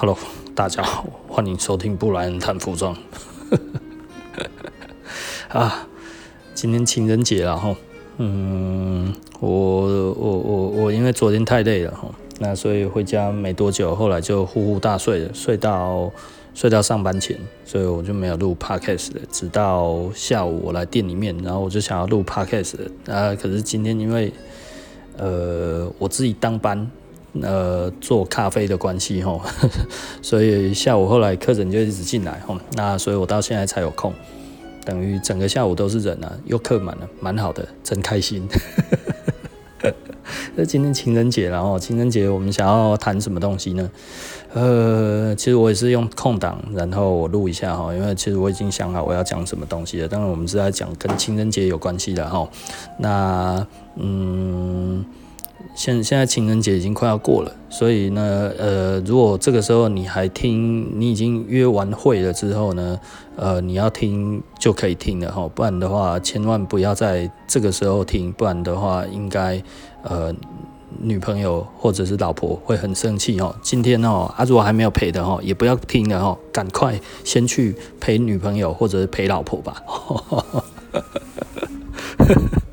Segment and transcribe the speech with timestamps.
[0.00, 0.16] Hello，
[0.54, 2.96] 大家好，欢迎收听布莱恩谈服装。
[5.50, 5.88] 啊，
[6.54, 7.74] 今天情人节了哈，
[8.18, 12.08] 嗯，我我我我因为昨天太累了哈，
[12.38, 16.08] 那所以回家没多久，后来就呼呼大睡了，睡到
[16.54, 24.32] 睡到上班前，所以我就没有录 podcast 了，直到下午我来店里面，然后我就想要录 podcast 了，啊，可是今天因为
[25.16, 26.88] 呃我自己当班。
[27.42, 29.40] 呃，做咖啡的关系吼，
[30.22, 34.12] 所以下午后来客人就一直进来吼，那所以我到现在才有空，
[34.84, 38.48] 等于整个下午都是人啊，又客满了，蛮好的，真开心。
[40.56, 43.90] 那今天情人节，然后情人节我们想要谈什么东西呢？
[44.54, 50.08] 呃，其实我也是用空档，然后我录一下哈，因为其实我已经想好我要讲什么东西了。
[50.08, 52.48] 当然我们是在讲跟情人节有关系的哈。
[52.98, 53.66] 那
[53.96, 55.04] 嗯。
[55.74, 62.98] 现现在情人节已经快要过了，所以呢，呃，如果这个时候你还听，你已经约完会了之后呢，
[63.36, 69.62] 呃，你要听就可以听了哈，不然的话，千万不要在这个时候听，不然的话，应该
[70.02, 70.34] 呃，
[71.00, 73.54] 女朋友或者是老婆会很生气哦。
[73.62, 79.82] 今天哦，啊，如果还没有陪的哈，也不要听了哈，赶快先去陪女朋友或者是陪老婆吧。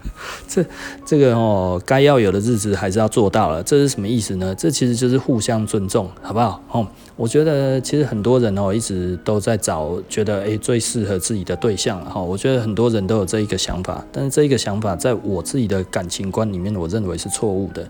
[0.49, 0.65] 这
[1.05, 3.63] 这个哦，该要有的日子还是要做到了。
[3.63, 4.53] 这是什么意思呢？
[4.55, 6.61] 这其实就是互相尊重，好不好？
[6.71, 12.21] 哦，我觉得其实很多人哦，一直都在找觉得诶最适合自己的对象哈。
[12.21, 17.87] 我觉得很多人都有这一个想法，但是这一个想法在我自己的感情观里面，我认为是错误的。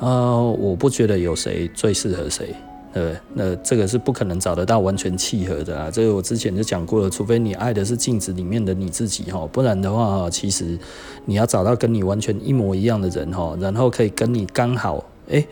[0.00, 2.54] 呃，我不觉得有谁最适合谁。
[2.94, 5.90] 呃，那这个是不可能找得到完全契合的啊。
[5.90, 10.78] 这个我之前就讲过了，除非你爱的是镜子里面的你自己哈，不然的话，其实
[11.26, 15.46] 你要找到跟你完全一模一样的人哈，然后可以跟你刚好诶。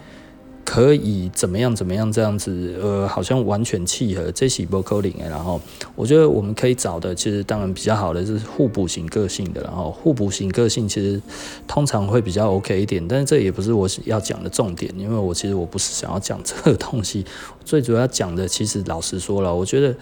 [0.73, 5.29] 可以怎么样怎么样这样子，呃，好像完全契合这是不可能的。
[5.29, 5.61] 然后
[5.95, 9.61] 我觉得我们可以找的，其实当然比较好的是互补型个性的。
[9.61, 11.21] 然后互补型个性其实
[11.69, 17.23] 通常会比较 OK 一点，但是这也不是我要讲的重点，因为我其实我不是想要讲这个东西，
[17.67, 19.95] 最主要讲的其实老实说了，我觉得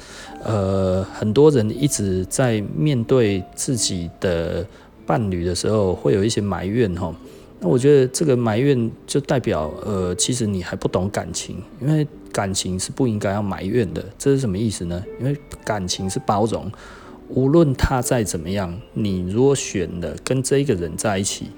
[0.45, 4.65] 呃很多人一直在面对自己的
[5.05, 7.13] 伴侣的时候，会有一些埋怨哈。
[7.61, 14.03] 那我觉得这个埋怨就代表，呃，其实你还不懂感情，因为感情是不应该要埋怨的。
[14.19, 15.05] 这是什么意思呢？
[15.19, 16.73] 因为感情是包容，
[17.29, 21.51] 无论他再怎么样，你如果选了跟这个人在一起，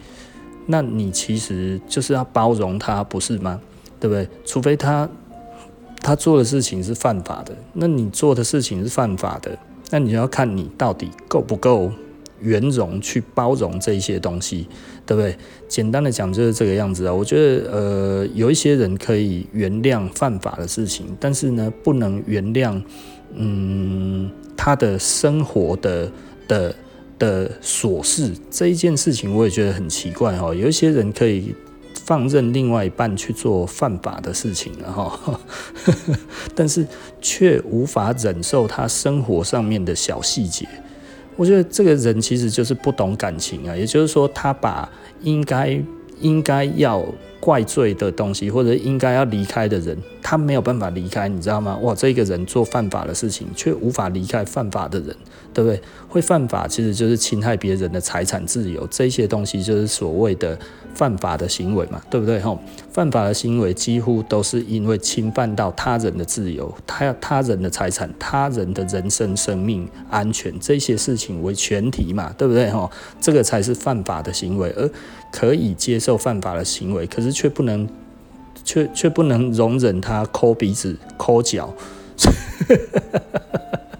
[0.66, 3.60] 那你其实就是要包容他，不是吗？
[4.00, 4.28] 对不对？
[4.44, 5.08] 除非他
[6.00, 9.56] 他做的事情是犯法的，那你做的事情是犯法的，
[9.90, 11.92] 那你就要看你到底够不够。
[12.42, 14.66] 圆融去包容这一些东西，
[15.06, 15.36] 对不对？
[15.68, 17.12] 简单的讲就是这个样子啊。
[17.14, 22.82] 我觉得，呃，有一些人可以原谅犯法的事情，但是呢，不能原谅，
[23.34, 26.10] 嗯，他的生活的
[26.46, 26.74] 的
[27.18, 30.54] 的琐事这一件事情，我也觉得很奇怪哈。
[30.54, 31.54] 有一些人可以
[32.04, 35.38] 放任另外一半去做犯法的事情，然后，
[36.54, 36.86] 但是
[37.20, 40.68] 却无法忍受他生活上面的小细节。
[41.36, 44.88] 我觉得这个人其实就是不懂感情啊，也就是说，他把
[45.22, 45.80] 应该
[46.20, 47.04] 应该要
[47.40, 51.76] 怪罪的东西，或者应该要离开的人，他没有办法离开，你知道吗？
[51.82, 55.16] 哇，这个人做犯法的事情，却无法离开犯法的人，
[55.52, 55.80] 对不对？
[56.08, 60.58] 会犯法其实就是侵害别人的财产自由，这些东西就是所谓的。
[60.94, 62.38] 犯法的行为嘛，对不对？
[62.38, 62.58] 吼，
[62.92, 72.68] 犯法的行为几乎都是因为侵犯到他人的自由、他要他人的财产、他人的人身生命安全这些事情为前提嘛，对不对？
[72.70, 74.86] 吼，这个才是犯法的行为，而
[75.30, 77.88] 可以接受犯法的行为，可是却不能，
[78.62, 81.72] 却却不能容忍他抠鼻子、抠脚。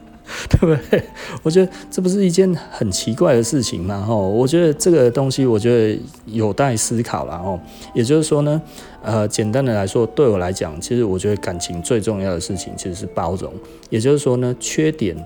[0.61, 1.03] 对不对？
[1.43, 4.05] 我觉得这不是一件很奇怪的事情吗？
[4.07, 7.39] 吼，我觉得这个东西，我觉得有待思考了。
[7.39, 7.59] 吼，
[7.95, 8.61] 也就是说呢，
[9.03, 13.53] 呃，简单的来说，对我来讲，其实我觉得感情最重要的事情其实是包容。
[13.89, 15.17] 也就是说呢，缺点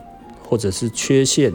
[0.42, 1.52] 或者是缺陷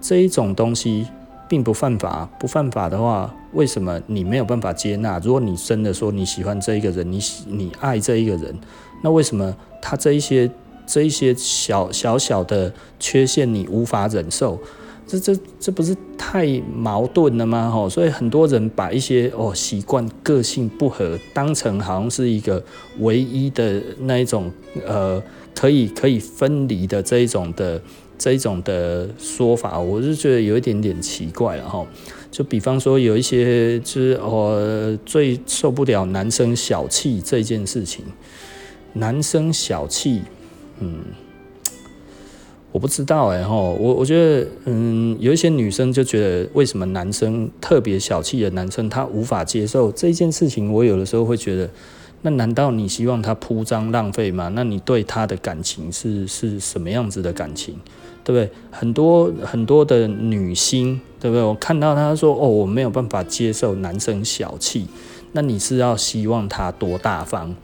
[0.00, 1.06] 这一种东西
[1.48, 2.28] 并不犯法。
[2.38, 5.18] 不犯法的话，为什么你没有办法接纳？
[5.20, 8.54] 如果你真的说你喜欢这一个人，你喜你爱这一个人，
[9.02, 10.50] 那为什么他这一些？
[10.86, 14.58] 这一些小小小的缺陷你无法忍受，
[15.06, 17.70] 这这这不是太矛盾了吗？
[17.70, 22.62] 吼，所以很多人把一些哦习惯、个性不合当成好像是一个
[23.00, 24.50] 唯一的那一种
[24.86, 25.22] 呃
[25.54, 27.80] 可以可以分离的这一种的
[28.16, 31.84] 这一种的说法，我是觉得有一点点奇怪了哈。
[32.30, 38.04] 就比方说有一些就是哦最受不了男生小气这件事情。
[38.94, 40.22] 男生小气，
[40.80, 41.04] 嗯。
[42.72, 51.70] 我不知道哎、欸、吼，我我觉得嗯，有一些女生就觉得为什么男生特别小气的男生他无法接受这件事情，我有的时候会觉得，
[52.20, 54.50] 那难道你希望他铺张浪费吗？
[54.54, 57.76] 那你对他的感情是是什么样子的感情，
[58.22, 58.50] 对不对？
[58.70, 61.42] 很多很多的女星，对不对？
[61.42, 64.86] 我看到他说哦，我没有办法接受男生小气，
[65.32, 67.56] 那你是要希望他多大方？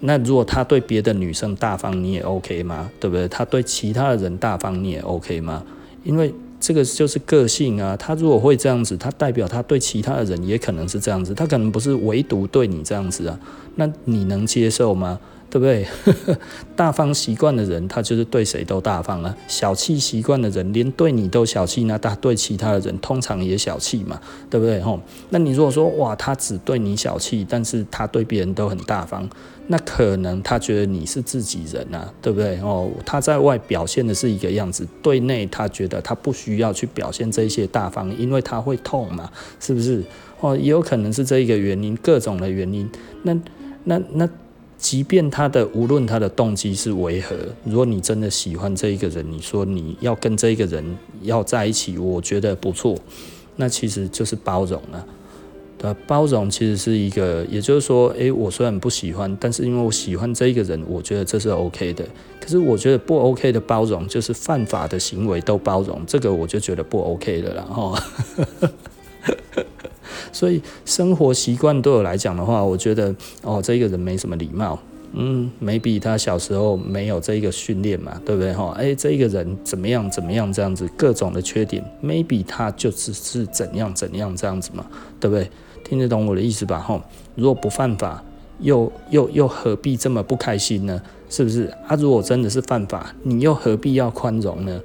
[0.00, 2.90] 那如果他对别的女生大方，你也 OK 吗？
[2.98, 3.28] 对不对？
[3.28, 5.62] 他对其他的人大方，你也 OK 吗？
[6.04, 7.96] 因为这个就是个性啊。
[7.96, 11.34] 他如果会这样子，他代表他对其他的人也可能是这样子。
[11.34, 13.38] 他可能不是唯独对你这样子啊。
[13.76, 15.18] 那你能接受吗？
[15.50, 15.84] 对不对？
[16.76, 19.36] 大方习惯的人，他就是对谁都大方啊。
[19.48, 24.80] 小气习惯的人，连对你都小气，那他对其他的人通常也小气嘛，对不对？
[24.80, 25.00] 吼，
[25.30, 29.28] 那你如果说哇，他只对你小气，但是他对别人都很大方，
[29.66, 32.60] 那可能他觉得你是自己人啊，对不对？
[32.60, 40.02] 哦，他在外表现的是一个样子，对内他觉得他不需要去表现这些大方，因为他会痛嘛，是不是？
[40.40, 42.88] 哦，也有可能是这一个原因，各种的原因。
[43.24, 43.36] 那
[43.82, 44.28] 那那。
[44.80, 52.96] 即便他的无论他的动机是为何，如果你真的喜欢这一个人，你说你要跟这一个人要在一起，我觉得不错，
[53.56, 55.06] 那其实就是包容了。
[55.76, 62.04] 对，包容其实是一个，也就是说，诶，我虽然不喜欢，但是因为我喜欢这一个人，我觉得这是 OK 的。
[62.40, 68.02] 可是我觉得不 OK 的包容，就是犯法的行为都包容，这个我就觉得不 OK 的了哈。
[70.32, 74.78] 所以生活习惯对我来讲的话，我觉得哦，这个人没什么礼貌，
[75.12, 78.74] 嗯，maybe 他小时候没有这一个训练嘛，对不对哈？
[78.78, 84.86] 哎，这个人怎么样怎么样这样子，各种的缺点，maybe 他就只是怎样怎样这样子嘛，
[85.18, 85.50] 对不对？
[85.84, 86.78] 听得懂我的意思吧？
[86.78, 87.02] 哈，
[87.34, 88.22] 如果不犯法，
[88.60, 91.00] 又又又何必这么不开心呢？
[91.28, 91.64] 是不是？
[91.88, 94.80] 啊、如果真的是犯法，你又何必要宽容呢？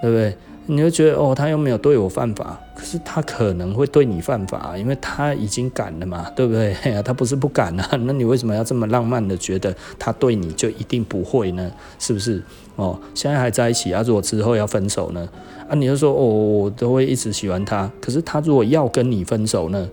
[0.00, 0.34] 对不对？
[0.70, 6.76] 你就觉得哦，他又没有对我犯法，可是他可能会对你犯法，因为他已经敢了嘛，对不对？
[6.92, 11.70] 呀，他不是不敢啊， 那你为什么要这么浪漫的觉得他对你就一定不会呢？
[11.98, 12.42] 是不是？
[12.76, 15.26] 哦，现在还在一起啊，如果之后要分手呢？
[15.70, 19.88] 啊，你就说哦，我都会一直喜欢他，可是他如果要跟你分手呢？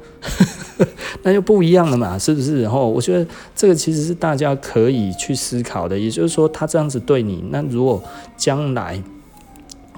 [1.24, 2.66] 那就不一样了嘛，是不是？
[2.66, 3.26] 哦，我觉得
[3.56, 8.04] 这个其实是大家可以去思考的，也就是说，他这样子对你，那如果
[8.36, 9.02] 将来。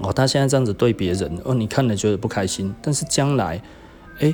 [0.00, 3.60] 哦，他现在这样子对别人，哦，你看了觉得不开心，但是将来，
[4.20, 4.32] 诶，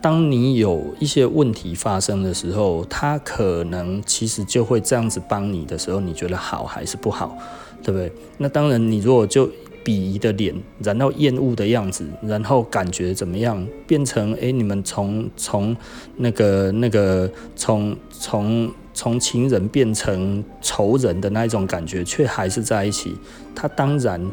[0.00, 7.36] 当你有一些问题发生的时候，他可能其实就会这样子帮你的时候，你觉得好还是不好，
[7.82, 8.12] 对不对？
[8.38, 9.48] 那当然，你如果就
[9.84, 15.76] 鄙夷的脸，然后厌恶的样子，然后感觉怎么样，变成诶，你们从从
[16.16, 23.16] 那个那个从从从情人变成仇人的那一种感觉，却还是在一起，
[23.52, 24.24] 他当然。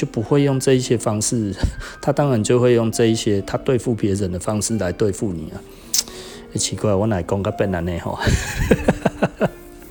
[0.00, 1.54] 就不会用这一些方式，
[2.00, 5.60] 他当然就会用这一些他对付别人的方式来对付你啊！
[6.50, 7.92] 很奇怪，我哪讲个笨蛋呢？
[7.98, 8.18] 哈，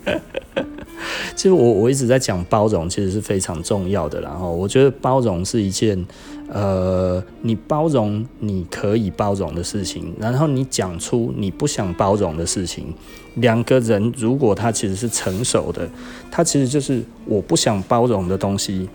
[1.36, 4.20] 其实我我一直在讲包容，其实是非常重要的。
[4.20, 6.04] 然后我觉得包容是一件，
[6.52, 12.92] 呃，你包容你可以包容的事情，然后你讲出你不想包容的事情。
[13.36, 15.88] 两个人如果他其实是成熟的，
[16.32, 18.90] 他其实就是我不想包容的东西。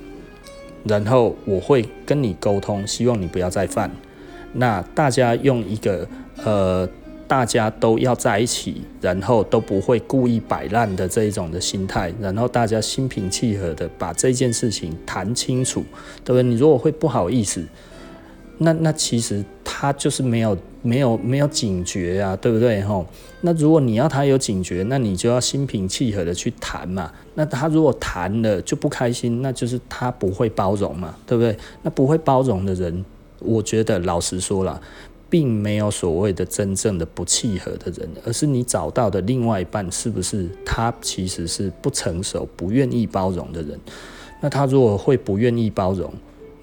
[0.85, 3.91] 然后我会跟你沟通，希望你不要再犯。
[4.53, 6.07] 那大家用一个
[6.45, 6.89] 呃，
[7.27, 15.83] 大家都要在一起，然后都不会故意摆烂的这一种的心态，然后大家心平气和的把这件事情谈清楚，
[16.25, 16.43] 对不对？
[16.43, 17.65] 你如果会不好意思，
[18.59, 20.57] 那那其实他就是没有。
[20.87, 23.07] 没有没有警觉啊，对不对吼？
[23.41, 27.11] 那如果你要他有警觉，那你就要心平气和的去谈嘛。
[27.37, 31.57] 那他如果谈了就不开心，那就是他不会包容嘛，对不对？
[31.81, 33.03] 那不会包容的人，
[33.39, 34.79] 我觉得老实说了，
[35.31, 43.81] 并没有所谓的真正的不契合的人，而是你找到的另外一半是不是他其实是不成熟、不愿意包容的人？
[44.43, 46.13] 那他如果会不愿意包容，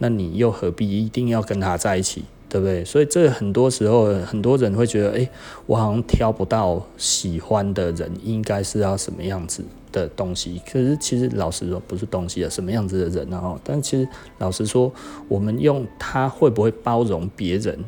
[0.01, 2.23] 那你又何必一定要跟他在一起？
[2.49, 2.83] 对不对？
[2.83, 5.29] 所以这很多时候，很多人会觉得，哎，
[5.67, 10.61] 我好像挑不到喜欢的人，应该是要什么样子的东西。
[10.69, 13.57] 可是其实老实说，不是东西啊，什么样子的人啊？
[13.63, 14.05] 但其实
[14.39, 14.91] 老实说，
[15.29, 17.79] 我们用他会不会包容别人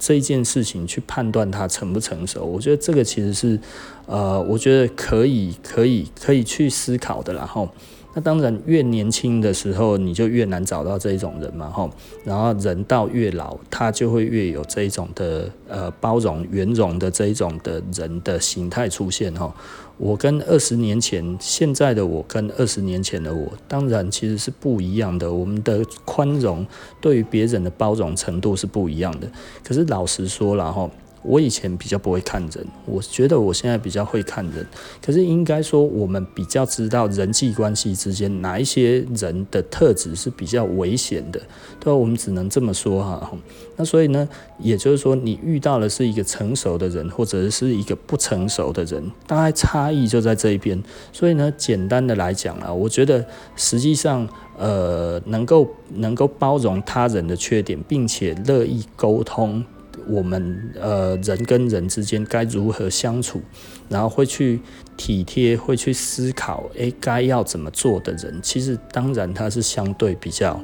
[0.00, 3.60] 这一件事情去判断他成不成熟，我觉得这个其实是，
[4.06, 7.32] 呃，我觉得可以、可以、可以去思考的。
[7.32, 7.68] 然后，
[8.14, 11.90] 那当然越年轻的时候，你就越难找到这一种人嘛，吼。
[12.24, 19.52] 然后人到越老，他就会越有这一种的呃包容、圆融的这一种的人的形态出现，吼。
[19.98, 25.32] 我跟二十年前现在的我跟二十年前的我，当然其实是不一样的。
[25.32, 26.66] 我们的宽容
[27.00, 29.28] 对于别人的包容程度是不一样的。
[29.62, 30.90] 可是老实说了哈。
[31.28, 34.66] 我以前比较不会看人，我觉得我现在比较会看人。
[35.04, 41.38] 可是应该说，我们比较知道人际关系之间哪一些人的特质是比较危险的，
[41.78, 41.92] 对？
[41.92, 43.30] 我们只能这么说哈。
[43.76, 44.26] 那所以呢，
[44.58, 50.82] 也就是说，你遇到的是一个成熟的人，或者是一个不成熟的人，大概差异就在这一边。
[51.12, 59.62] 所以呢，简单的来讲啊，我觉得实际上，呃，能够能够包容他人的缺点，并且乐意沟通。
[60.06, 63.40] 我们呃人跟人之间该如何相处，
[63.88, 64.60] 然后会去
[64.96, 70.60] 体贴，会去思考，诶，该要怎么做的人，其实当然他是相对比较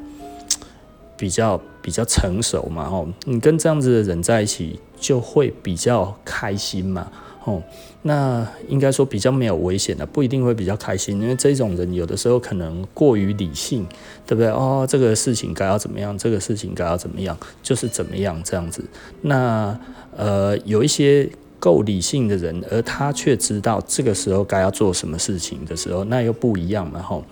[1.16, 7.10] 比较比较成熟嘛，哦，你跟这样子的人在一起就会比较开心嘛。
[7.44, 7.62] 哦，
[8.02, 13.86] 那应该说比较没有危险的，不一定会比较开心，因为这种人有的时候可能过于理性，
[14.26, 14.48] 对不对？
[14.48, 18.82] 哦，这个事情该要怎么样，这个事情该要怎么样，就是怎么样这样子。
[19.20, 19.78] 那
[20.16, 27.02] 呃，有一些够理性的人，而他却知道这个时候该要做什么事情的时候，那又不一样嘛。
[27.02, 27.22] 吼，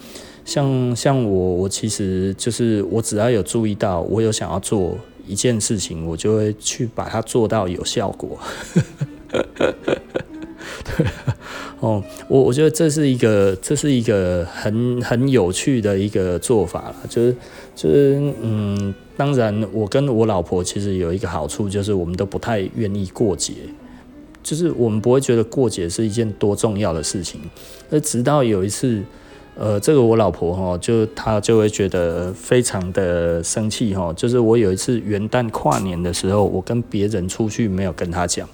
[0.44, 8.38] 像像我，我其实就是我只要有注意到，我有想要做一件事情，我就会去把它做到有效果。
[10.84, 11.06] 对，
[11.80, 17.36] 哦，我我觉得这是一个，这是一个很很有趣的一个做法了，就是
[17.74, 23.54] 就是嗯，当然我跟我老婆其实有一个好处，就是我们都不太愿意过节，
[24.42, 27.40] 就是我们不会觉得过节是一件多重要的事情，
[27.90, 29.02] 那直到有一次，
[29.56, 38.48] 呃，这个我老婆哈，就她就会觉得非常的生气哈，就是我有一次元旦跨年的时候，我跟别人出去没有跟她讲。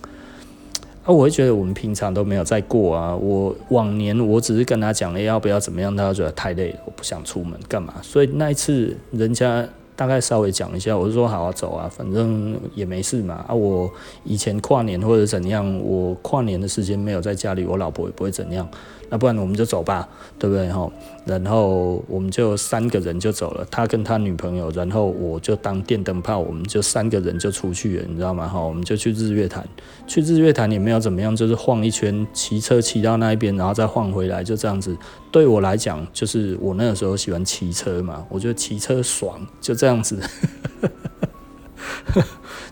[1.09, 3.17] 那我会觉得我们平常都没有再过啊。
[3.17, 7.95] 我往年我只是跟他讲了要不要怎么样，他觉得太累了，我不想出门干嘛。
[8.03, 13.43] 所以那一次人家大概稍微讲一下，我就说好啊走啊，反正也没事嘛。
[13.49, 13.91] 啊，我
[14.23, 18.69] 以前跨年或者怎样，我跨年的时间没有在家里，我老婆也不会怎样。
[19.11, 20.91] 那不然我们就走吧，对不对哈？
[21.25, 28.49] 然后我们就三个人就走了，他跟他女朋友，然后我就当电灯泡，我们就三个人就出去了，你知道吗？
[28.49, 29.67] 哈，我们就去日月潭，
[30.07, 34.97] 去日月潭也没有怎么样，就是晃一圈，骑车骑到那一边，然后再晃回来，就这样子。
[35.31, 40.19] 对我来讲，就是我那个时候喜欢骑车嘛，我觉得骑车爽，就这样子。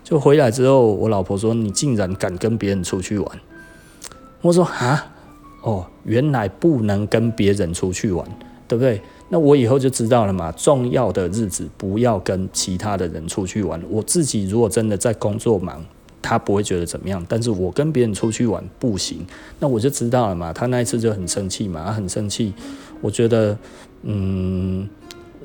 [0.03, 3.39] 就回来之后，我老婆说：“你竟然敢跟别人出去玩？”
[4.41, 5.13] 我说：“啊。”
[5.67, 8.25] 哦，原来不能跟别人出去玩，
[8.67, 9.01] 对不对？
[9.27, 10.49] 那我以后就知道了嘛。
[10.53, 13.81] 重要的日子不要跟其他的人出去玩。
[13.89, 15.83] 我自己如果真的在工作忙，
[16.21, 17.25] 他不会觉得怎么样。
[17.27, 19.25] 但是我跟别人出去玩不行，
[19.59, 20.53] 那我就知道了嘛。
[20.53, 22.53] 他那一次就很生气嘛，他很生气。
[23.01, 23.57] 我觉得，
[24.03, 24.87] 嗯。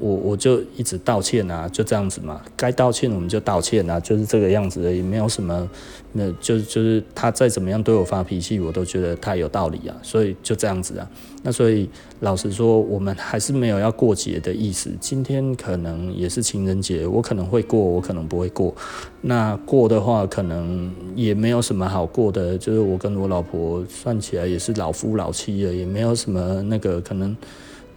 [0.02, 5.70] 我我就一直道歉啊，就这样子嘛，该道歉我们就道歉啊，就是这个样子的，也没有什么，
[6.12, 11.08] 那就就是他再怎么样对我发脾气，我都觉得他有道理啊，所以就这样子啊。
[11.44, 11.88] 那所以
[12.20, 14.90] 老实说，我们还是没有要过节的意思。
[15.00, 18.74] 今天可能也是情人节，我可能会过，我可能不会过。
[19.20, 27.36] 那过的话，可能也没有什么好过的，就是我跟我老婆算起来也是老夫老妻了，也没有什么那个可能。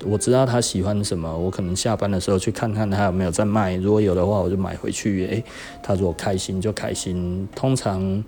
[0.06, 5.26] 我知道他喜欢什么，我可能下班的时候去看看他有没有在卖，如果有的话，我就买回去。
[5.26, 5.44] 诶，
[5.82, 7.48] 他如果开心就开心。
[7.56, 8.24] 通常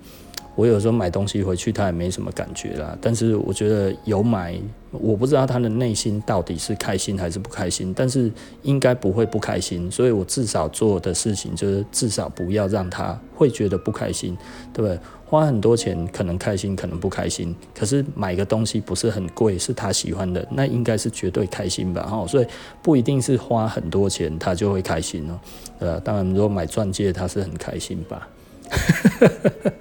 [0.58, 2.98] 我有时候买东西回去，他也没什么感觉啦。
[3.00, 4.60] 但是我觉得有买，
[4.90, 8.28] 我不知道他的内心到底是开心还是不开心，但是
[8.62, 9.88] 应该不会不开心。
[9.88, 14.36] 所以我至少做的事情就是至少不要让他会觉得不开心，
[14.74, 14.98] 对不对？
[15.24, 17.54] 花很多钱，可能开心，可能不开心。
[17.72, 22.02] 可是买个东西不是很贵，是他喜欢的，那应该是绝对开心吧？
[22.02, 22.46] 哈，所以
[22.82, 25.38] 不一定是花很多钱他就会开心哦。
[25.78, 28.28] 呃，当然如果买钻戒，他是很开心吧？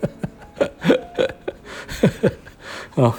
[2.98, 3.14] 哦。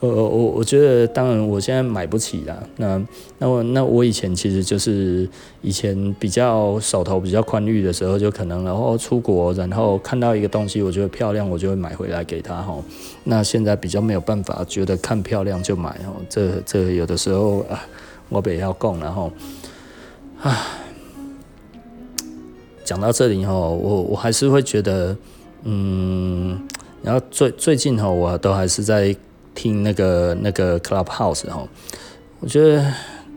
[0.00, 2.56] 呃，我我觉得，当然我现在买不起啦。
[2.76, 3.00] 那
[3.38, 5.28] 那我那我以前其实就是
[5.62, 12.76] 以前比较手头比较宽裕的时候，就可能然后出国，然后看到一个东西，我觉得漂亮，我就会买回来给他哈。
[13.24, 16.16] 那现在比较没有办法，觉得看漂亮就买哦。
[16.28, 17.80] 这这有的时候啊，
[18.28, 19.30] 我比较供然后
[20.42, 20.66] 啊，
[22.84, 25.16] 讲到这里哈，我我还是会觉得，
[25.62, 26.60] 嗯，
[27.06, 29.16] 然后最最近哈，我都还是在。
[29.58, 31.66] 听那个那个 Clubhouse 哈，
[32.40, 32.92] 我觉得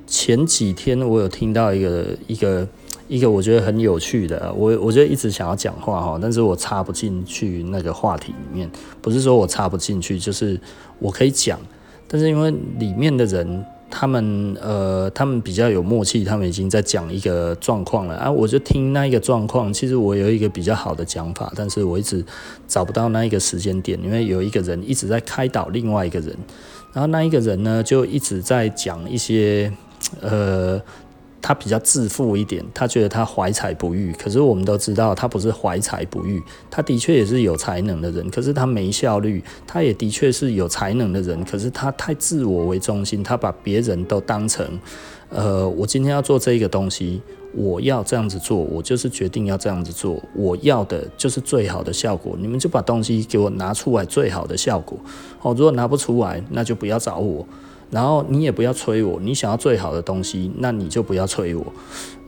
[0.06, 2.68] 前几天我有听到一个一个
[3.08, 8.70] 一个我觉得很有趣的，我我觉得一直想要讲话哈，但是我插不进去那个话题里面，
[9.02, 10.60] 不是说我插不进去，就是
[11.00, 11.58] 我可以讲，
[12.06, 13.66] 但是因为里面的人。
[13.90, 18.32] 他们呃，他们比较有默契，他们已经在讲一个状况了啊。
[18.32, 22.24] 我就听那一个状况，其实我有一个比较好的讲法，但是我一直
[22.68, 26.36] 找不到那一个时间点，因为有一个人一直在开导另外一个人，
[26.94, 29.72] 然后那一个人呢就一直在讲一些
[30.22, 30.82] 呃。
[31.42, 34.14] 他比较自负一点，他觉得他怀才不遇。
[34.14, 38.30] 可是我们都知道，他不是怀才不遇，他的确也是有才能的人。
[38.30, 41.44] 可是他没效率，他也的确是有才能的人。
[41.46, 44.80] 可是他太自我为中心，他把别人都当成，
[45.30, 47.22] 呃，我今天要做这个东西，
[47.54, 52.36] 我要这样子做，我就是决定要这样子做，我要的就是最好的效果。
[52.40, 55.00] 你们就把东西给我拿出来，最好的效果。
[55.42, 57.48] 哦，如果拿不出来，那就不要找我。
[57.92, 61.66] 然后你也不要催我，你想要最好的东西，那你就不要催我。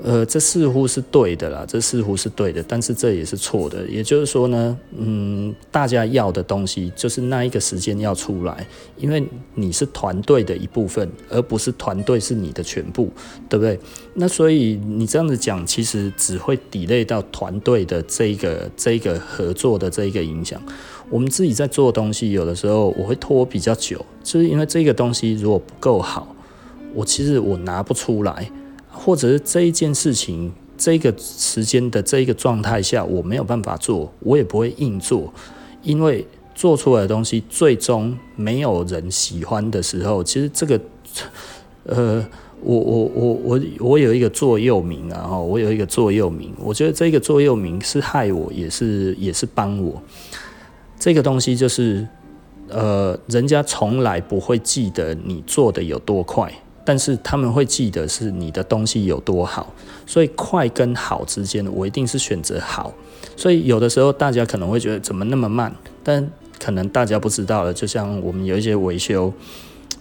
[0.03, 3.88] 呃，这似乎是对的啦，这似乎是对的，但是这也是错的。
[3.88, 8.65] 也就是说呢，嗯，大家要的东西就是那一个时间要出来，
[8.98, 13.12] 因为你是团队的一部分，而不是团队是你的全部，
[13.48, 13.79] 对不对？
[14.15, 20.60] 那所以你这样子讲，其实只会 delay 到团队的这个这个合作的这一个影响。
[21.10, 26.36] 我们自己在做东西，有的时候我会拖比较久，就是因为这个东西如果不够好，
[26.93, 28.50] 我其实我拿不出来，
[29.03, 35.34] 或者是这一件事情这个时间的这一个状态下我没有办法做，我也不会硬做，
[35.81, 40.79] 因为做出来的东西最终没有人喜欢的时候，其实这个，
[41.86, 42.25] 呃，
[42.62, 50.01] 我我我我我有一个座右铭啊，我有一个座右铭，我觉得这个座右铭是害我，也是也是帮我。
[51.00, 52.08] 这个东西就是，
[52.67, 59.73] 呃，人家从来不会记得你做的有多快，但是他们会记得是你的东西有多好。
[60.05, 62.93] 所以快跟好之间，我一定是选择好。
[63.38, 65.73] 所以有的时候大家可能会觉得怎么那么慢，
[66.03, 67.73] 但可能大家不知道了。
[67.73, 69.33] 就像我们有一些维修，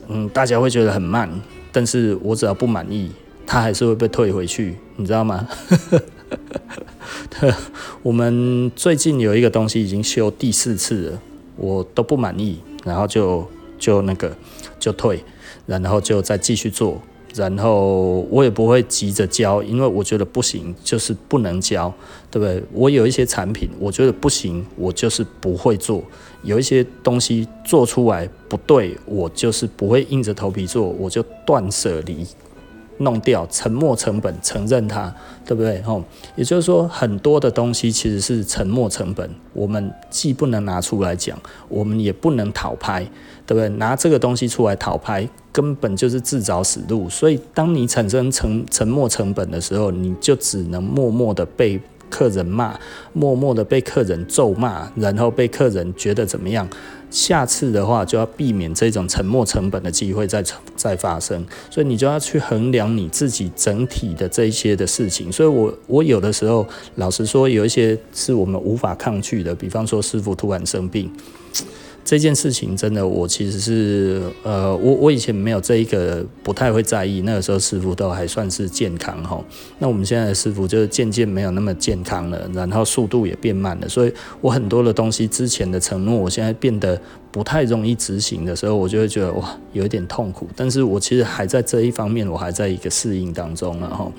[0.08, 1.30] 嗯，大家会觉得很慢，
[1.70, 3.10] 但是我只要不满意，
[3.46, 5.46] 他还是会被退回去，你知道吗？
[8.02, 11.22] 我们最近有一个东西已经修第四次了，
[11.56, 13.46] 我都不满意，然后就
[13.78, 14.36] 就那个
[14.78, 15.22] 就退，
[15.78, 17.00] 然后就再继续做，
[17.36, 21.92] 然后我也不会急着交，因为我觉得不行就是不能交，
[22.28, 22.60] 对不对？
[22.72, 26.02] 我有一些产品我觉得不行，我就是不会做，
[26.42, 32.26] 有一些东西做出来不对，我就是不会硬着头皮做，我就断舍离。
[33.00, 35.80] 弄掉，沉没成本，承认它，对不对？
[35.82, 36.02] 吼，
[36.36, 43.02] 也就是说，很多的东西其实是沉没成本，我们既不能拿出来讲，我们也不能讨拍，
[43.46, 43.68] 对不对？
[43.70, 47.08] 拿这个东西出来讨拍，根本就是自找死路。
[47.08, 52.78] 所以，当你产生沉沉没成本的时候，你就只能默默的被客人骂，
[53.12, 56.68] 默默的被客人咒骂，然后被客人觉得怎么样？
[57.10, 60.42] 下次的话就要避免这种沉没成本的机会再
[60.76, 65.30] 再发生，所以你就要去衡量你自己整体的这一些的事情。
[65.30, 71.10] 所以我我有的时候老实说，有一些是我们无法抗拒的，比方说师傅突然生病。
[72.04, 79.40] 这件事情真的，我其实是呃，我我以前没有这一个不太会在意，那个时候师傅都还算是健康哈。
[79.78, 90.48] 那我们现在的师傅就渐渐没有那么健康了，然后速度也变慢了，所以我很多的东西之前的承诺，我现在变得不太容易执行的时候，我就会觉得哇，有一点痛苦。
[90.56, 94.10] 但是我其实还在这一方面，我还在一个适应当中，了哈。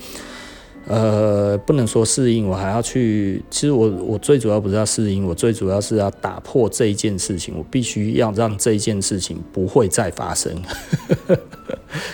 [0.87, 3.41] 呃，不能说适应，我还要去。
[3.49, 7.55] 其实我我最主要不是要适应，我最主要是要打破这一件事情。
[7.57, 10.51] 我必须要让这一件事情不会再发生。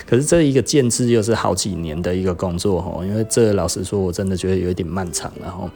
[0.06, 5.70] 可是这一个建制又是好几年的一个工作哈，因为这老实说，我真的觉得有一点漫长了哈。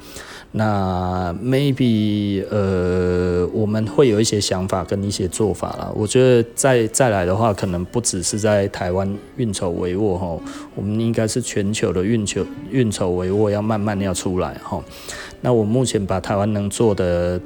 [0.54, 5.90] 那 maybe 呃，我们会有一些想法跟一些做法啦。
[5.96, 10.38] 我觉得再再来的话，可能不只是在台湾运筹帷幄哈，
[10.76, 14.84] 我们应该是全球的运筹运筹帷幄要慢慢要出来哈。
[15.40, 17.40] 那我目前把台湾能做的。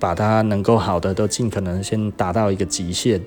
[0.00, 3.20] 把它能够好的都尽可能先达到一个极限，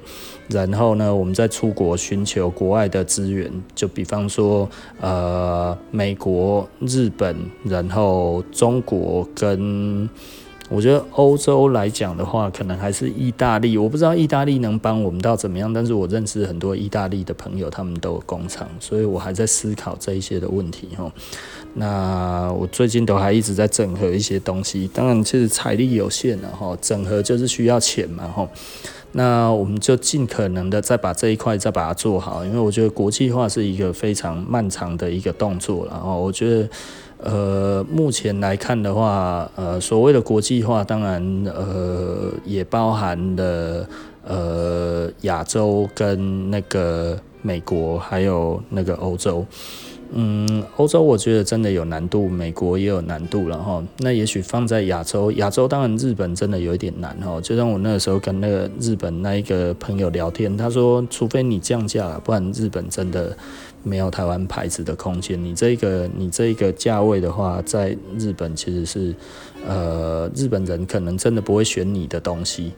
[0.50, 4.68] 然后呢，我们再出国寻求国外的资源，就比方说，
[5.00, 7.34] 呃，美国、日本，
[7.64, 10.10] 然后中国跟。
[10.70, 13.78] 我觉得欧洲来讲的话，可能还是意大利。
[13.78, 21.12] 我不知道意大利能帮我们到怎么样，但是我认识很多意大利的朋友，他们都有工厂，所以我还在思考这一些的问题哈。
[21.76, 28.48] 那我最近都还一直在整合一些东西，当然其实财力有限了哈，整合就是需要钱嘛哈。
[29.16, 36.70] 那我们就尽可能的再把这一块再把它做好，因为我觉得国际化是一个非常漫长的一个动作，然后我觉得，
[37.20, 43.88] 呃，目前来看的话，呃，所谓的国际化，当然，呃，也包含了
[44.26, 49.46] 呃亚洲跟那个美国，还有那个欧洲。
[50.16, 53.84] 嗯，欧洲我觉得真的有难度，美国也有难度了哈。
[53.98, 57.42] 那也许放在亚洲，亚洲当然日本真的有一点难哈。
[57.42, 63.36] 就像我那个时候跟那个日本那一个朋友聊天，他说，除非你降价了，不然日本真的
[63.82, 65.44] 没有台湾牌子的空间。
[65.44, 69.16] 你这个你这个价位的话，在日本其实是
[69.68, 72.72] 呃日本人可能真的不会选你的东西，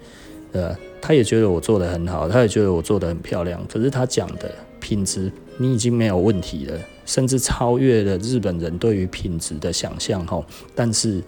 [0.53, 6.79] 呃，他也觉得我做得很好，他也觉得我做得很漂亮，可是他讲的品质，你已经没有问题了。
[7.05, 11.21] 甚至超越了日本人对于品质的想象吼，但是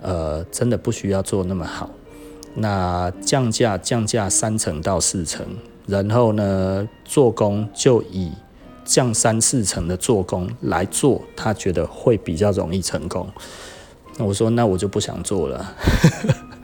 [0.00, 1.90] 呃，真的不需要做那么好。
[2.54, 5.44] 那降价降价三成到四成，
[5.86, 8.32] 然后呢，做工就以
[8.86, 13.28] 降三四成的做工来做，他觉得会比较容易成功。
[14.16, 15.76] 那我说，那我就不想做了。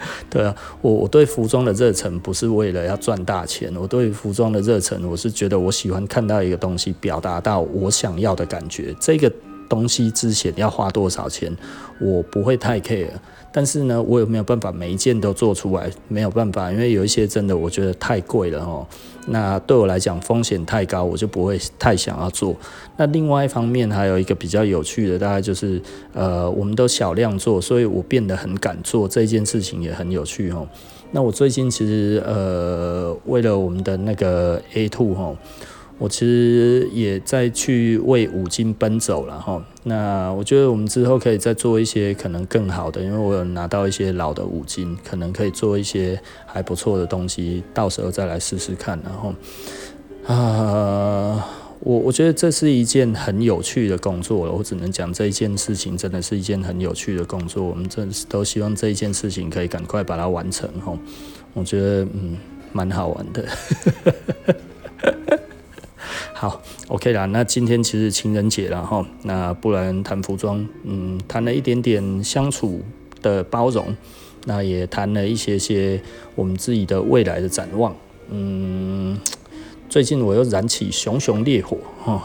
[0.31, 8.95] 对啊，我我对服装的热忱不是为了要赚大钱，我对服装的热忱，我是觉得我喜欢看到一个东西，表达到我想要的感觉。
[9.01, 9.31] 这个
[9.69, 11.55] 东西之前要花多少钱，
[12.01, 13.09] 我不会太 care。
[13.57, 15.89] 但是呢，我有没有办法每一件都做出来？
[16.09, 18.85] 没有办法，因为有一些真的我觉得太贵了哦。
[19.29, 22.57] 那对我来讲风险太高，我就不会太想要做。
[22.97, 25.81] 那另外一方面还有一个比较有趣的，大概就是
[26.13, 30.67] 呃，我们都小量做，所以我变得很敢做这件事情也很有趣哦。
[31.13, 35.37] 那我最近其实呃，为了我们的那个 A two 哦。
[36.05, 49.01] 我其实也在去为五金奔走了哈，那我觉得我们之后可以再做一些可能更好的，因为我有拿到一些老的五金，可能可以做一些还不错的东西，到时候再来试试看。
[49.03, 49.35] 然后
[50.27, 51.49] 啊，
[51.81, 60.93] 我我觉得这是一件很有趣的工作了，我只能讲这一件事情真的是一件很有趣的工作，我们真是都希望这一件事情可以赶快把它完成哈。
[61.55, 62.37] 我觉得嗯，
[62.73, 63.49] 蛮好玩的。
[66.37, 67.27] 好，OK 啦。
[67.27, 72.83] 那今天其实情人节了哈，那不然谈服装，嗯，谈了一点点相处
[73.23, 73.97] 的包容，
[74.45, 76.03] 那也谈了一些些
[76.35, 77.95] 我们自己的未来的展望。
[78.31, 79.17] 嗯，
[79.89, 82.23] 最近我又燃起熊熊烈火哈，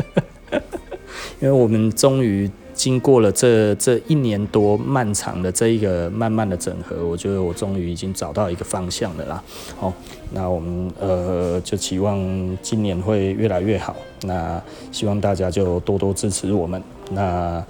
[1.40, 2.50] 因为我们终于。
[2.80, 9.44] 经过了这这一年多漫长的这一个慢慢的整合，我觉得我终于已经找到一个方向了啦。
[9.78, 9.92] 好，
[10.32, 12.18] 那我们呃就期望
[12.62, 13.94] 今年会越来越好。
[14.22, 14.58] 那
[14.90, 16.82] 希望大家就多多支持我们。
[17.10, 17.62] 那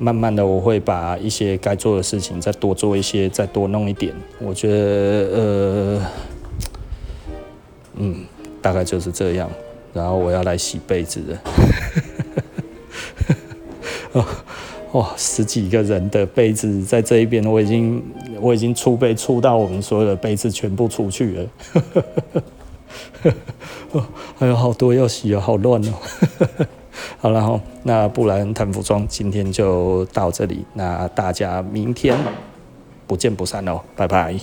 [0.00, 4.12] 慢慢的我会把一些该做的事情再多做一些，再多弄一点。
[4.40, 4.76] 我觉得
[5.32, 6.02] 呃
[7.98, 8.24] 嗯
[8.60, 9.48] 大概就是这样。
[9.94, 11.38] 然后我要来洗被子了。
[14.12, 14.26] 哦，
[14.92, 18.02] 哇，十几个人的杯子在这一边，我已经
[18.40, 21.46] 我已经出杯出到我们所有的杯子全部出去了，
[24.36, 25.92] 还有好多要洗哦，好乱哦。
[27.18, 32.18] 好了哈，那不然谈服装今天就到这里，那大家明天
[33.06, 34.34] 不见不散哦，拜拜。